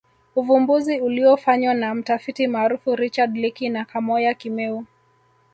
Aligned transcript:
Uvumbuzi 0.35 1.01
uliofanywa 1.01 1.73
na 1.73 1.95
mtafiti 1.95 2.47
maarufu 2.47 2.95
Richard 2.95 3.37
Leakey 3.37 3.69
na 3.69 3.85
Kamoya 3.85 4.33
Kimeu 4.33 4.85